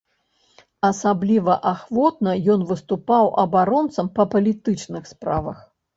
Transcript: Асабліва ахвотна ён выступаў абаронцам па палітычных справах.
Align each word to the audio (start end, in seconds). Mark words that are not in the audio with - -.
Асабліва 0.87 1.57
ахвотна 1.73 2.33
ён 2.55 2.65
выступаў 2.71 3.25
абаронцам 3.45 4.05
па 4.17 4.23
палітычных 4.33 5.03
справах. 5.15 5.57